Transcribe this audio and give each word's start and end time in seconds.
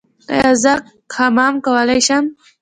ایا 0.31 0.49
زه 0.63 0.73
حمام 1.15 1.55
کولی 1.65 1.99
شم؟ 2.07 2.25